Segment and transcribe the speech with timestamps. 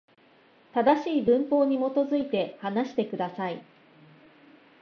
[0.73, 3.63] 正しい文法に基づいて、話してください。